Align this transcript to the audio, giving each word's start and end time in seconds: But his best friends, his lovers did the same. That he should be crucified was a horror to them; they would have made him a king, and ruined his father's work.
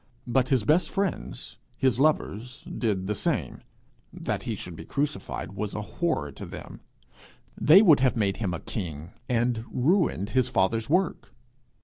But 0.25 0.47
his 0.49 0.63
best 0.63 0.89
friends, 0.89 1.59
his 1.77 1.99
lovers 1.99 2.63
did 2.63 3.05
the 3.05 3.13
same. 3.13 3.59
That 4.11 4.41
he 4.49 4.55
should 4.55 4.75
be 4.75 4.83
crucified 4.83 5.51
was 5.51 5.75
a 5.75 5.81
horror 5.83 6.31
to 6.31 6.45
them; 6.47 6.81
they 7.55 7.83
would 7.83 7.99
have 7.99 8.17
made 8.17 8.37
him 8.37 8.51
a 8.51 8.59
king, 8.59 9.11
and 9.29 9.63
ruined 9.71 10.31
his 10.31 10.49
father's 10.49 10.89
work. 10.89 11.35